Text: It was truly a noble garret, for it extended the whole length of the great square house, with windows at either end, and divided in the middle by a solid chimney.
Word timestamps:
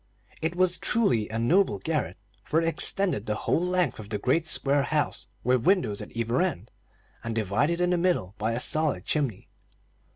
It 0.41 0.55
was 0.55 0.79
truly 0.79 1.29
a 1.29 1.37
noble 1.37 1.77
garret, 1.77 2.17
for 2.43 2.59
it 2.59 2.67
extended 2.67 3.27
the 3.27 3.35
whole 3.35 3.61
length 3.63 3.99
of 3.99 4.09
the 4.09 4.17
great 4.17 4.47
square 4.47 4.81
house, 4.81 5.27
with 5.43 5.67
windows 5.67 6.01
at 6.01 6.09
either 6.17 6.41
end, 6.41 6.71
and 7.23 7.35
divided 7.35 7.79
in 7.79 7.91
the 7.91 7.97
middle 7.97 8.33
by 8.39 8.53
a 8.53 8.59
solid 8.59 9.05
chimney. 9.05 9.47